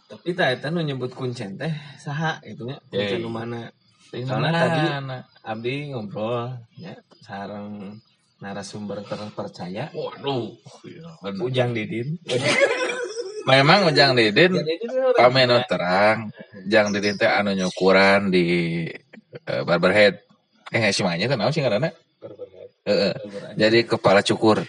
[0.08, 1.70] tapi tah eta nu nyebut kuncen teh
[2.00, 2.80] saha gitu nya.
[2.88, 3.68] Kuncen nu mana?
[4.10, 4.82] Soalnya tadi
[5.46, 8.00] abdi ngobrol ya sareng
[8.42, 10.56] narasumber terpercaya Waduh,
[11.22, 11.44] bener.
[11.44, 12.18] Ujang Didin.
[13.46, 15.62] Memang Ujang Didin gila.
[15.68, 16.32] terang
[16.66, 18.46] Ujang Didin teh anu nyukuran di
[19.46, 20.26] eh, Barberhead.
[20.74, 21.94] Eh si Manya teh naon sih ngaranna?
[22.88, 23.12] Heeh.
[23.54, 24.64] Jadi kepala cukur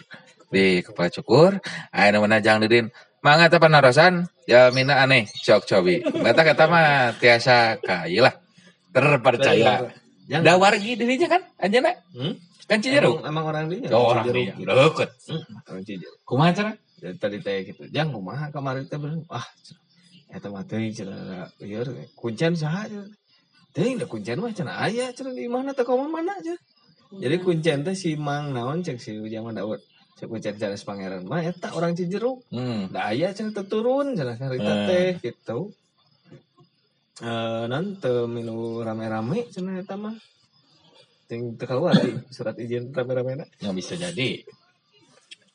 [0.51, 1.51] di kepala cukur
[1.95, 2.91] aya nu Ujang Didin.
[3.21, 6.01] Mangga teh panarasan ya mina aneh cok cobi.
[6.03, 8.35] Eta kata mah tiasa ka ieu lah
[8.91, 9.93] terpercaya.
[10.27, 12.33] Yang Da wargi dirinya kan anjeunna Hmm?
[12.71, 13.19] kan Cijeruk.
[13.19, 13.91] Emang, emang orang dia.
[13.91, 14.63] Oh, orang gitu.
[14.63, 15.09] Deket.
[15.27, 16.17] Hmm, orang Cijeruk.
[16.23, 16.71] Kumaha cara?
[17.03, 17.83] Jadi tadi teh gitu.
[17.91, 19.27] Jang kumaha kemarin teh bener.
[19.27, 19.43] Wah,
[20.31, 21.83] eta mah teh cenah ieu
[22.15, 22.87] kuncen saha.
[23.75, 26.55] Teuing da kuncen mah cenah aya cenah di mana teh mana aja.
[27.11, 29.83] jadi kuncen teh si mang naon cek si Ujang Daud
[30.21, 32.93] cek kuncen Charles Pangeran mah eta orang Cijeruk Hmm.
[32.93, 34.85] da aya cenah turun cenah harita Hmm.
[34.85, 35.59] teh gitu
[37.25, 40.13] eh non teu milu rame-rame cenah eta mah
[41.25, 44.45] ting teu keluar di surat izin rame-rame Yang bisa jadi.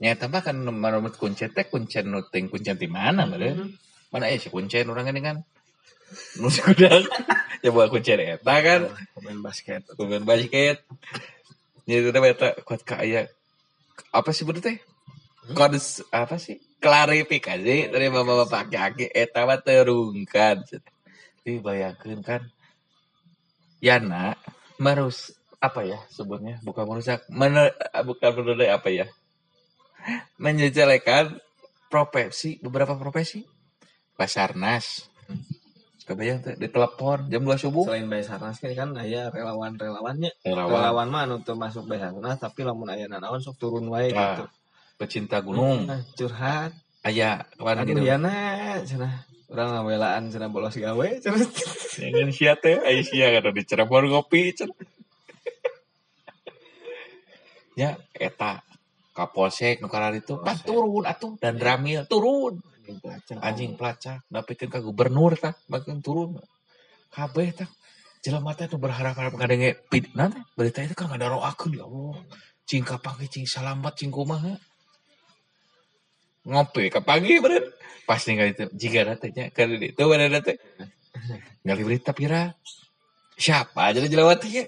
[0.03, 3.71] Nyata mah kan menurut kuncen teh kuncen nuting kuncen di mana meureun?
[4.11, 5.37] Mana eh si kuncen orang ini kan.
[6.43, 7.01] Nu sudah
[7.65, 8.81] ya buat kuncen eta kan.
[9.15, 10.83] pemain basket Pemain basket.
[11.87, 13.31] Jadi itu eta kuat kaya
[14.13, 14.79] apa sih bener teh?
[15.55, 16.59] Kodes apa sih?
[16.83, 20.63] Klarifikasi dari bapak-bapak kaki eta mah terungkan.
[20.67, 22.43] Tapi bayangkeun kan.
[23.79, 24.35] Yana
[24.77, 27.73] merus apa ya sebutnya bukan merusak mener,
[28.05, 29.07] bukan menodai apa ya
[30.37, 31.41] menjejelekan
[31.89, 33.43] profesi beberapa profesi
[34.15, 35.09] Basarnas
[36.07, 37.85] kebayang tuh di telepon jam 2 subuh.
[37.91, 40.31] Selain Basarnas kan kan aya relawan-relawannya.
[40.47, 40.71] Relawan.
[40.71, 44.45] Relawan mah anu masuk Basarnas tapi lamun aya nanaon sok turun wae Nah, gitu.
[44.97, 45.91] pecinta gunung.
[45.91, 46.71] Nah, curhat.
[47.03, 48.07] Aya ke mana aduh gitu.
[48.07, 48.35] ya na
[48.87, 49.27] cenah.
[49.51, 51.43] Urang ngawelaan cenah bolos gawe cenah.
[51.99, 54.79] Jangan sia teh, ayo sia kada di Cirebon ngopi cenah.
[57.77, 58.65] ya, eta
[59.17, 62.61] Kapolsek nu itu pan turun atuh dan Ramil turun
[63.43, 65.55] anjing pelacak dapetkeun ka gubernur tah?
[65.67, 66.39] Bagian turun.
[67.11, 67.71] Kabeh tah.
[68.23, 72.19] Jelema teh nu berharap-harap ngadenge pid nanti berita itu kan ngadaroakeun ya Allah.
[72.67, 74.59] Cing kapangi cing salamat cing kumaha.
[76.47, 77.75] Ngopi kapangi bener.
[78.07, 80.59] Pas tinggal itu jika datanya kan itu bener teh.
[81.63, 82.55] Ngali berita pira.
[83.37, 84.65] Siapa aja jelawati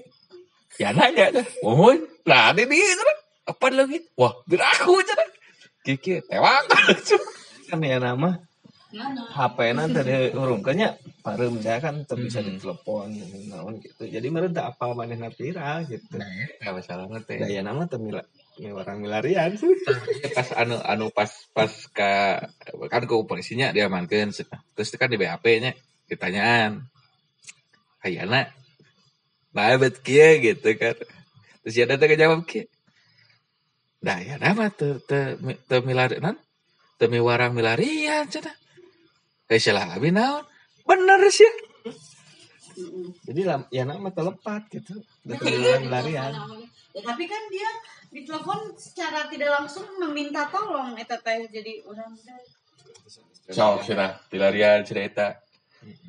[0.78, 3.14] ya nanya mohon lah ini dia
[3.50, 3.98] apa lagi?
[4.14, 5.16] Wah bir aku aja
[5.82, 6.68] kiki tewak
[7.68, 8.40] kan ya nama
[8.88, 9.20] Mana?
[9.36, 12.56] HP na tadi urungkeunnya pareum da kan teu bisa Hmm.
[12.56, 13.12] ditelepon
[13.52, 14.08] naon gitu.
[14.08, 16.16] Jadi meureun teu apal manehna viral gitu.
[16.16, 18.24] Nggak masalah nanti daya nama teu mila
[18.58, 19.52] orang milarian
[20.34, 22.42] pas anu anu pas pas ka
[22.88, 24.32] kan ke polisinya diamankan
[24.72, 25.76] terus kan di BAP nya
[26.08, 26.80] ditanyaan
[28.02, 28.48] ayana
[29.52, 30.40] nah bet kia?
[30.40, 30.96] gitu kan.
[31.60, 32.64] Terus ya datang jawab kia
[34.00, 35.36] nah ya nama te te
[35.68, 36.16] te milari
[36.98, 38.50] nan te miwarang milarian cina.
[39.46, 40.42] Eh salah abi naon?
[40.82, 41.46] Bener sih
[43.26, 45.02] jadi lam, ya nama telepat gitu.
[45.26, 46.30] Ya, iya, milarian.
[46.94, 47.70] Ya, tapi kan dia
[48.14, 52.38] di telepon secara tidak langsung meminta tolong eta teh jadi orang teh.
[53.48, 55.40] so sudah pilarian cerita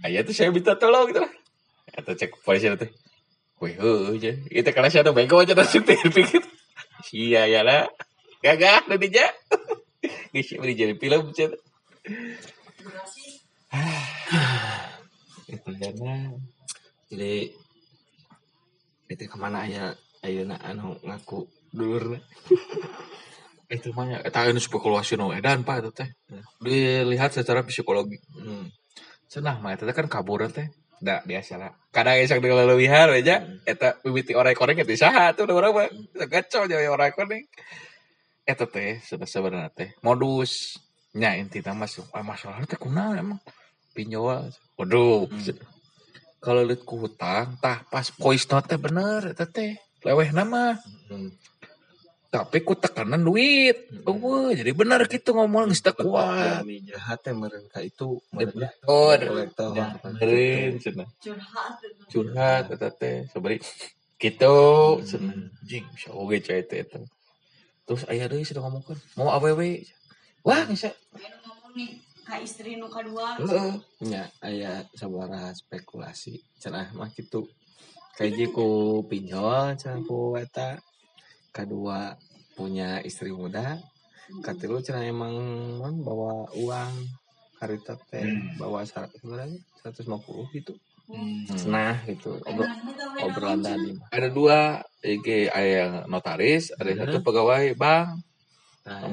[0.04, 1.34] ayah tuh saya minta tolong gitu lah.
[1.96, 2.88] Atau cek polisi itu
[3.60, 6.44] wih aja itu karena saya tuh bego aja langsung pikir.
[7.12, 7.90] Iya ya lah.
[8.40, 9.26] Gagah nanti aja
[10.34, 11.52] Gak beli jadi film cek
[15.50, 16.16] itu karena
[17.10, 17.34] jadi
[19.10, 22.18] itu ke mana aya ayeuna anu ngaku dulur
[23.70, 26.10] itu mah ya eta anu spekulasi no edan pak itu teh.
[26.58, 28.18] Dilihat secara psikologi.
[28.34, 28.66] Hmm.
[29.30, 30.74] cenah mah eta kan kabur teh.
[31.00, 35.72] Da biasa lah kadang dengan leluhar aja eta mimiti orang koreng itu saha tuh orang
[35.72, 35.88] mah.
[36.26, 37.46] Gaco jadi orang koreng
[38.50, 40.82] eta teh sudah sebenarnya teh modus
[41.14, 43.40] nya inti nama masuk ah, masalah teh kunaon emang
[43.94, 45.30] pinjol waduh
[46.42, 50.74] kalau lihat ku hutang tah pas voice note teh bener eta teh leweh nama
[51.10, 51.34] Hmm.
[52.30, 53.90] tapi ku tekanan duit.
[54.06, 56.62] Oh jadi bener gitu ngomong geus teu kuat.
[56.62, 59.74] Jahat teh meureun ka itu meureun Kolektor.
[60.06, 61.10] benerin cenah.
[61.18, 61.82] Curhat.
[62.14, 63.58] curhat eta teh sabari
[64.22, 64.58] gitu
[65.02, 65.50] cenah.
[65.66, 67.02] Jing bisa oge cai teh eta
[67.90, 69.82] terus aya deui sudah ngomongkeun mau awewe
[70.46, 70.94] wah bisa.
[71.10, 73.42] Ngomong nih ka istri nu kadua.
[73.42, 73.74] heeh.
[74.06, 76.38] Nya aya sabaraha spekulasi.
[76.62, 77.50] Cenah mah kitu.
[78.14, 80.78] Kaji ku pinjol cenah ku eta.
[81.50, 82.14] Kedua
[82.54, 83.82] punya istri muda.
[84.46, 85.34] Katilu cenah emang
[85.82, 86.94] non bawa uang.
[87.60, 88.24] Harita teh
[88.56, 90.78] bawa sebenarnya 150 gitu.
[91.50, 92.70] Cenah gitu Obro-
[93.26, 94.08] obrolan tadi mah.
[94.14, 98.20] Ada dua iki aya yang notaris ada yang satu pegawai bank
[98.90, 99.06] nah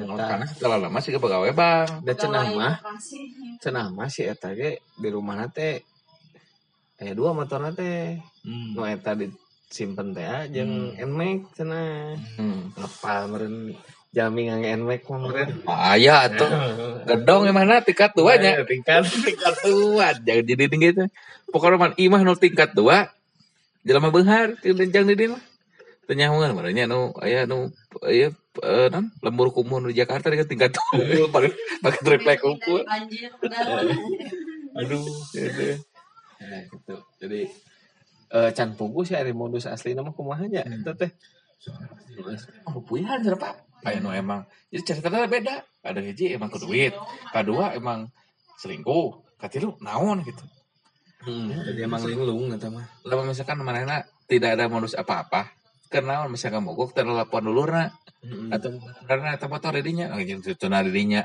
[0.49, 2.75] setelah lama sih ke pegawai bank da cenah mah.
[2.81, 3.61] Kasih.
[3.61, 5.85] cenah mah si eta ge di rumahna teh
[6.97, 8.17] aya dua motorna teh.
[8.47, 12.17] Nu eta disimpen teh jeung Nmax cenah.
[12.41, 12.73] Hmm.
[12.73, 13.77] ngepal meureun
[14.17, 15.49] jami ngangge Nmax mah meureun.
[15.69, 16.49] Aya atuh.
[17.13, 18.65] Gedong mana tingkat dua nya.
[18.65, 21.05] Tingkat tingkat dua jangan jadi tinggi itu
[21.53, 23.13] pokoknya man imah nu tingkat dua
[23.85, 25.43] jelema beunghar lencang di dieu mah
[26.07, 27.67] teu nyahoan maranya nu aya nu
[27.99, 28.31] aya
[28.63, 31.27] eh, non lembur kumuh di Jakarta di tingkat dua.
[31.27, 31.51] Paling
[31.83, 32.83] pakai triplek udah.
[34.79, 35.03] aduh
[35.35, 35.83] gitu.
[36.39, 36.95] Nah, gitu.
[37.19, 37.41] Jadi
[38.27, 40.79] eh can pugu sih ada modus asli nama kumahanya Hmm.
[40.79, 41.11] itu teh.
[42.69, 45.55] Oh puyan cenah pak kayak nu emang jadi ceritanya beda.
[45.83, 46.95] Ada hiji emang ke duit.
[47.35, 48.07] Kedua emang
[48.63, 49.27] selingkuh.
[49.37, 50.43] Katilu naon gitu.
[51.27, 52.85] Hmm, jadi emang linglung eta mah.
[53.03, 55.56] lamun misalkan mana tidak ada modus apa-apa
[55.87, 57.91] karena misalkan mogok telepon dulu na
[58.23, 58.49] Heeh.
[58.51, 58.75] atau
[59.07, 61.23] karena eta motor dirinya oh jeung tutuna dirinya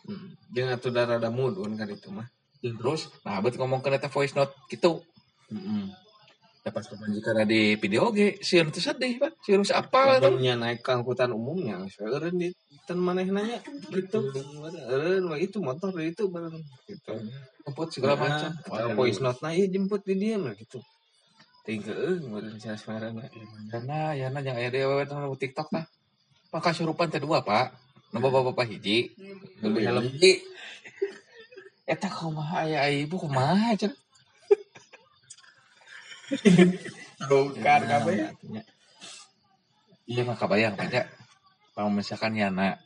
[0.00, 0.32] Hmm.
[0.56, 2.24] Jeung atuh da rada mood kan itu mah.
[2.64, 5.04] terus nah bet ngomong ke eta voice note gitu
[5.52, 5.92] Heeh.
[6.64, 10.92] dapat pemajikan di video ge sieun teh sedih pak sieun apa itu Nya naik ke
[10.92, 12.48] angkutan umumnya, eureun di
[12.88, 13.58] ten manehna nya
[13.92, 14.24] gitu.
[14.88, 17.12] Eureun mah itu motor itu bareng gitu.
[17.64, 20.80] jemput segala macam Kalau voice note na ieu jemput di dieu mah gitu.
[21.70, 23.30] Tinggal eueuh meureun sia semerana.
[23.70, 25.86] Yana, Yana yang aya di awewe nu TikTok tah.
[26.50, 27.70] Maka surupan teh dua, Pak.
[28.10, 29.14] Nu bapak-bapak hiji,
[29.62, 30.42] lebih helm hiji.
[31.86, 33.94] Eta kumaha aya ibu kumaha cenah.
[37.30, 38.34] Bongkar kabeh.
[40.10, 41.06] Iya mah kabayang aja.
[41.70, 42.82] Kalau misalkan Yana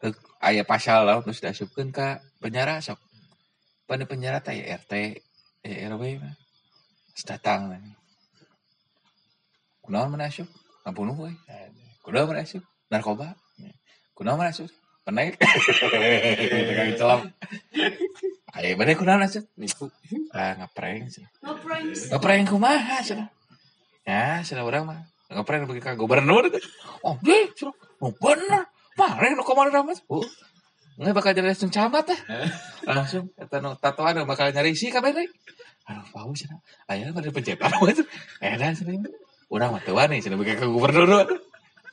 [0.00, 2.96] Heuk, aya pasal lah terus diasupkeun ka penjara sok.
[3.84, 4.92] Pan di penjara teh aya RT,
[5.68, 6.39] aya RW mah.
[7.14, 7.78] Datang.
[9.82, 10.46] Kunaon mana asup?
[10.86, 11.32] Ngabunuh we.
[12.02, 12.62] Kunaon mana asup?
[12.90, 13.34] Narkoba.
[14.14, 14.70] Kunaon mana asup?
[15.06, 15.38] Penaik.
[15.40, 17.20] Tegang celam.
[18.54, 19.44] Ayo bener kunaon asup?
[19.54, 19.90] Nipu.
[20.34, 21.30] Ah ngaprank cenah.
[21.42, 21.86] Ngeprank.
[22.10, 23.28] Ngeprank kumaha cenah.
[24.06, 25.06] Ya, cenah urang mah.
[25.30, 26.50] Ngeprank bagi ka gubernur.
[27.06, 27.74] Oh, ge, cenah.
[28.02, 28.66] Oh, bener.
[28.98, 30.02] Mare nu komandan ramas.
[31.00, 32.20] Nggak bakal jadi langsung camat teh.
[32.84, 35.32] Langsung eta nu tatoan bakal nyari isi kabeh deui.
[35.88, 36.60] Aduh, pau cenah.
[36.92, 37.96] Aya pada pencetan we.
[38.44, 39.08] Edan cenah.
[39.48, 41.24] Urang mah teu wani cenah bagi ka gubernur.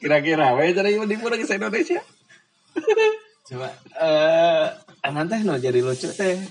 [0.04, 2.04] Kira-kira we cenah ieu di pura ke Indonesia.
[3.48, 4.68] Coba eh
[5.08, 6.44] anan teh no jadi lucu teh.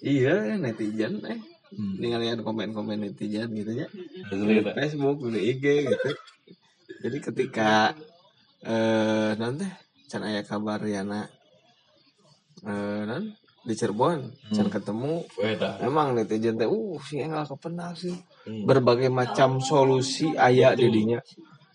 [0.00, 1.36] Iya netizen eh
[1.76, 3.86] ninggalin komen-komen netizen gitu ya.
[4.32, 6.10] Di Facebook, di IG gitu.
[7.04, 7.92] Jadi ketika
[8.64, 9.68] eh nanti
[10.08, 11.28] can aya kabar Yana
[12.64, 13.24] eh nan
[13.68, 14.20] di Cirebon
[14.54, 15.76] can ketemu Weda.
[15.84, 18.16] emang netizen teh uh si enggak kepenal sih
[18.64, 21.20] berbagai macam solusi aya di dinya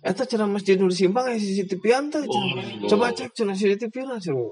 [0.04, 2.92] Eta cenah masjid nu disimpang aya CCTV teh cenah.
[2.92, 4.52] Coba cek cenah CCTV na cenah.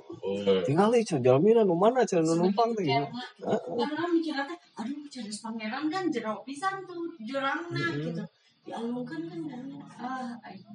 [0.64, 2.88] Tinggal cenah jalmina nu mana cenah nu numpang teh.
[2.88, 3.12] Karena
[3.52, 8.24] karena mikirnya teh, aduh jenis pangeran kan jero pisan tuh jurangna gitu.
[8.64, 9.64] Dialungkan kan dan
[10.00, 10.72] ah ayo.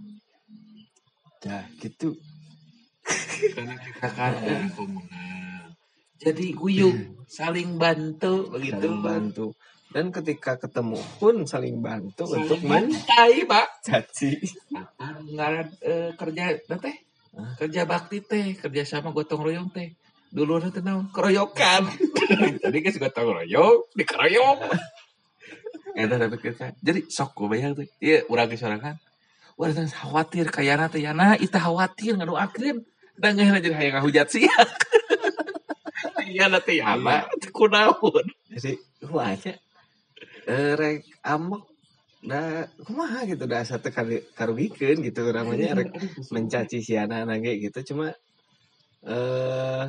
[1.48, 2.12] Nah, gitu.
[3.54, 4.32] Karena kita kan
[4.74, 5.76] komunal.
[6.16, 6.96] Jadi guyup,
[7.28, 8.80] saling bantu begitu.
[8.80, 9.46] Saling bantu.
[9.92, 13.66] Dan ketika ketemu pun saling bantu untuk mentai, Pak.
[13.80, 14.32] mencaci.
[15.32, 16.96] Ngaran eh, kerja teh.
[17.60, 19.92] Kerja bakti teh, kerja sama gotong royong teh.
[20.32, 21.86] Dulu nanti naon keroyokan.
[22.64, 24.58] Jadi kan gotong royong dikeroyok.
[25.96, 26.76] Eta dapat kita.
[26.82, 27.88] Jadi sok gue bayar tuh.
[28.02, 29.00] Iya, urang geus sorangan.
[29.56, 32.84] Wah, khawatir kayana teh yana, ita khawatir ngadoakeun.
[33.16, 34.44] Dan ngeuna jadi hayang ngahujat sih.
[36.26, 37.22] Iya nanti yana,
[37.54, 38.26] kunaon.
[38.50, 38.74] Jadi,
[39.14, 39.54] wah aja.
[40.46, 41.62] Eh, rek ambek
[42.26, 45.90] da kumaha gitu da asa teh kari- karugikeun gitu namanya rek
[46.34, 48.14] mencaci si anak-anak ge gitu cuma
[49.06, 49.84] eh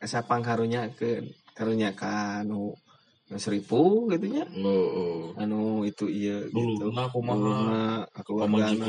[0.00, 1.24] kasapang karunya ke
[1.56, 2.87] karunya ka anu anu
[3.36, 7.36] seribu gitu nya Oh, anu itu iya gitu Dulu kumaha.
[7.36, 7.82] Duluna,
[8.24, 8.88] keluargana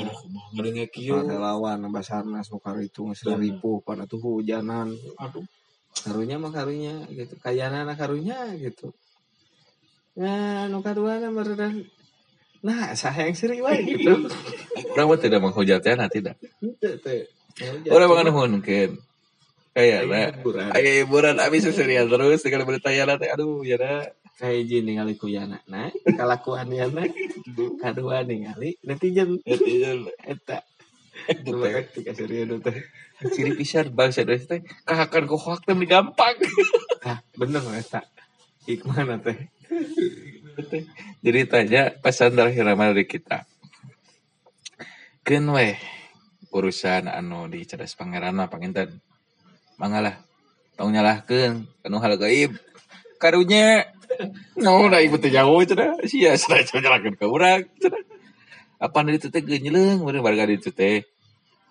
[0.56, 1.20] ngadenge kieu.
[1.20, 5.44] relawan Basarnas nu itu seribu pada tuh hujanan Aduh.
[6.08, 8.96] karunya mah karunya gitu kayana anak karunya gitu
[10.16, 11.84] ya nu kadua meredan
[12.64, 14.24] nah saya yang seri wae gitu
[14.96, 16.36] Orang mah tidak menghujatnya tidak.
[16.60, 17.28] Henteu teh
[17.92, 19.00] Orang mah mungkin.
[19.76, 20.76] Kayak nah.
[20.76, 24.08] Ayo hiburan abis seserian terus dengan berita teh aduh yana.
[24.40, 27.04] Gini ningali ku yana nah kalakuan yana
[27.84, 29.44] kadua ningali netizen.
[29.44, 30.08] Netizen.
[30.24, 30.64] Eta.
[31.44, 32.78] Coba ketika serius teh
[33.36, 34.62] ciri pisan bangsa Indonesia teh.
[34.88, 36.40] Kahakan ku hoak teh gampang.
[37.04, 38.08] ah bener eta
[38.64, 39.52] hikmah teh.
[41.20, 43.44] Jadi tanya pesan terakhir nama dari kita.
[45.28, 45.76] Keun weh
[46.56, 49.04] urusan anu di cerdas pangeran mah panginten.
[49.76, 50.24] Mangalah
[50.80, 52.56] tong nyalahkeun anu hal gaib.
[53.20, 53.99] Karunya
[54.60, 55.96] Da ibu teh jauh cenah.
[56.04, 58.04] Sia cenah nyalahkeun ka urang cenah.
[58.80, 61.08] Apa dari teh genyeleng meureun barga di teh.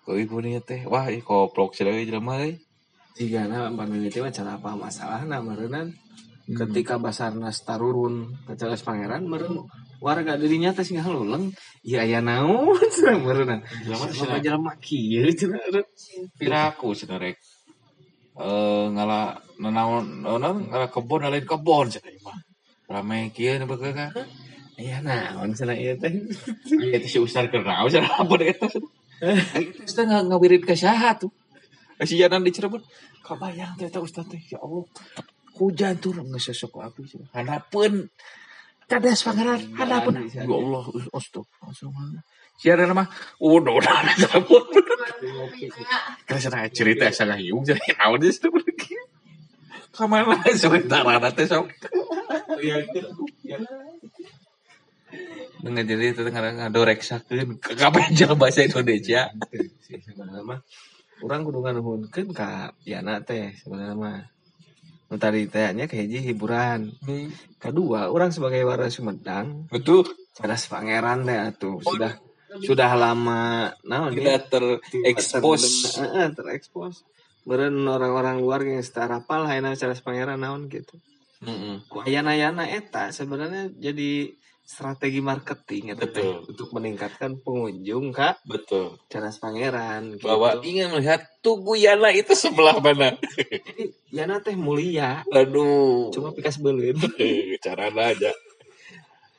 [0.01, 2.57] Ku ibu nih teh wah ih koplok cenah we jelema euy.
[3.19, 5.91] na paneliti mah cara apa masalah na merenan
[6.49, 9.69] ketika Basarnas tarurun ke Pangeran meren
[10.01, 11.53] warga dirinya teh singgah luleng
[11.85, 15.61] iya aya naon cenah merenan sama jelema kieu cenah
[16.39, 17.37] piraku cenah rek.
[18.39, 22.39] Eh ngala nanaon naon ngala kebon lain kebon cenah ieu mah.
[22.87, 24.15] Rame kieu nu beukeuh ka.
[24.79, 26.07] Iya naon cenah ieu teh.
[26.95, 28.67] Itu si Ustaz kenal, Ustaz apa deh itu?
[29.59, 31.35] Itu Ustaz nggak ngawirin ke saha tuh.
[31.99, 32.79] Si Janan di Cirebon,
[33.27, 34.87] kabayang teh eta Ustaz teh, ya Allah.
[35.59, 37.03] Hujan turun nggak sesok api.
[37.35, 38.07] Hadapeun
[38.87, 40.15] kadas pangeran, hadapeun.
[40.31, 41.75] Ya Allah, astagfirullah.
[41.75, 41.83] Si
[42.59, 43.07] Janan mah,
[43.39, 44.13] udah udah ada.
[46.27, 48.95] Kan sana cerita sana hiung, jadi naon di situ pergi.
[49.95, 51.67] Kamana cerita rada teh sok.
[52.59, 52.83] Iya,
[55.59, 59.27] Dengan jadi itu kadang ngadoreksakeun kapan jalan bahasa Indonesia.
[59.83, 60.59] sebenarnya mah.
[61.19, 64.23] Orang kudu nganuhunkeun ka Yana teh sebenarnya mah.
[65.09, 66.95] Nu tadi tehnya ke hiji hiburan.
[67.59, 70.05] Kedua orang sebagai warga Sumedang Betul.
[70.37, 72.15] cadas pangeran teh atuh sudah
[72.65, 75.63] sudah lama naon ya Tidak terekspos.
[76.01, 77.05] Heeh, terekspos
[77.45, 80.97] Beren orang-orang luar yang setara pal hayana cadas pangeran naon gitu
[81.39, 81.87] Mm-mm.
[82.03, 84.35] ayana-ayana eta sebenarnya jadi
[84.69, 86.45] strategi marketing teh, Betul.
[86.45, 89.01] untuk meningkatkan pengunjung kak Betul.
[89.09, 90.29] cadas pangeran gitu.
[90.29, 93.17] Bahwa ingin melihat Tugu Yana itu sebelah mana.
[93.33, 96.13] Jadi, Yana teh mulia Aduh.
[96.13, 97.01] cuma pikas beuleun
[97.65, 98.29] cara aja.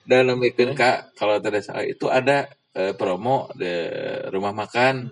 [0.02, 3.70] Dan namanya kak kalau tidak salah itu ada eh, promo di
[4.30, 5.08] rumah makan.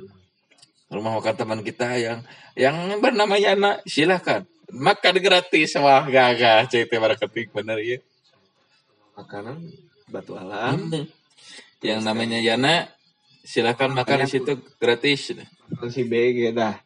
[0.89, 2.25] Rumah makan teman kita yang
[2.57, 4.49] yang bernama Yana silakan.
[4.73, 5.77] Makan gratis.
[5.77, 6.65] Wah gagah.
[6.65, 7.99] CT marketing bener ya
[9.19, 9.59] makanan
[10.07, 10.79] batu alam.
[10.95, 11.07] Hmm.
[11.83, 12.87] yang namanya Yana
[13.43, 15.35] silakan makan di situ gratis.
[15.91, 16.79] Si BG dah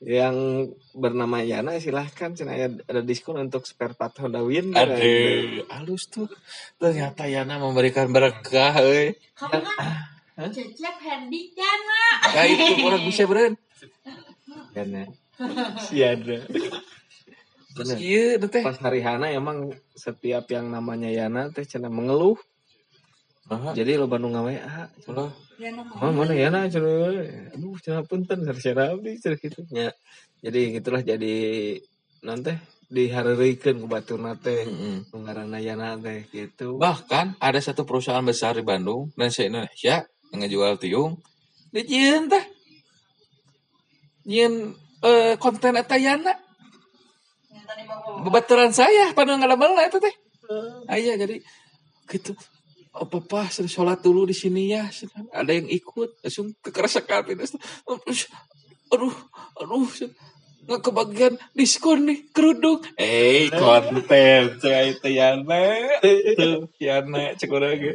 [0.00, 2.36] yang bernama Yana silahkan.
[2.36, 4.96] Cina ada, diskon untuk spare part Honda Win ada
[5.72, 6.28] halus tuh.
[6.76, 9.60] Ternyata Yana memberikan berkah eh Kamu
[10.36, 12.04] kan cecep Herdi Jana.
[12.28, 13.56] nah itu orang bisa beren.
[14.76, 15.08] Yana.
[15.84, 16.48] Si ada
[17.76, 22.40] terus iya teh pas hari Hana emang setiap yang namanya Yana teh cina mengeluh
[23.46, 25.30] Aha, jadi lo Bandung ngawe ah Allah.
[25.56, 27.08] Jana Oh, mana Yana cina
[27.54, 29.88] aduh cina punten sarsiara abdi cina gitu ya
[30.44, 31.36] jadi gitulah jadi
[32.20, 32.52] nanti
[33.80, 35.08] ku baturna teh Mm-mm.
[35.08, 40.04] nu ngaranna Yana teh gitu Bahkan ada satu perusahaan besar di Bandung dan se Indonesia
[40.34, 41.16] yang ngejual tiung
[41.72, 42.44] di Jien teh.
[44.28, 46.36] Jien eh, konten eta Yana.
[47.48, 50.14] Yang tadi bapak Bebaturan saya pada ngalamel itu teh.
[50.86, 51.40] Aya jadi
[52.12, 52.36] gitu.
[52.96, 54.88] Oh, papa sudah sholat dulu di sini ya.
[55.36, 57.60] Ada yang ikut, langsung kekerasan itu.
[58.88, 59.12] Aduh,
[59.60, 59.84] aduh,
[60.66, 62.80] nggak kebagian diskon nih kerudung.
[62.98, 65.62] Eh, konten saya itu Yana.
[66.34, 67.94] Tuh, Yana cek urang ge.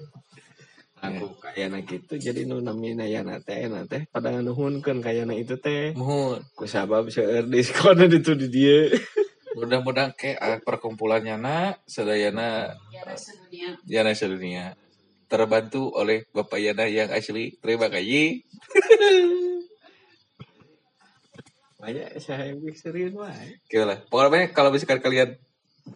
[1.01, 5.97] aku kayana gitu jadi nu namina Yana teh na teh pada nganuhunkeun kayana itu teh
[5.97, 6.45] Mohon.
[6.53, 8.93] ku sabab seueur diskon itu di dia
[9.51, 13.69] Mudah-mudahan ke ah, perkumpulannya nak sedayana Jana sedunia.
[13.83, 14.65] Yana sedunia
[15.32, 17.55] terbantu oleh Bapak Yana yang asli.
[17.63, 18.43] Terima kasih.
[21.82, 23.97] banyak saya serius wae Gila lah.
[24.05, 25.39] Pokoknya kalau misalkan kalian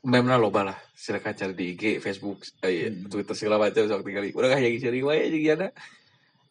[0.02, 0.78] memang loba lah.
[0.98, 4.26] Silakan cari di IG, Facebook, eh, Twitter segala macam sok tinggal.
[4.34, 5.68] Udah kayak gini sering wae jeung Yana.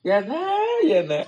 [0.04, 0.38] Yana,
[0.86, 1.20] Yana.